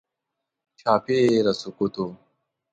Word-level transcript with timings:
چاپېره 0.79 1.53
سکوت 1.61 1.95
و. 2.03 2.05